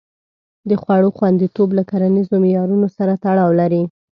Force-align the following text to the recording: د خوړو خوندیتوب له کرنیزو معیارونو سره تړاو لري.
د 0.69 0.71
خوړو 0.81 1.09
خوندیتوب 1.17 1.69
له 1.77 1.83
کرنیزو 1.89 2.35
معیارونو 2.43 2.87
سره 2.97 3.13
تړاو 3.23 3.49
لري. 3.61 3.83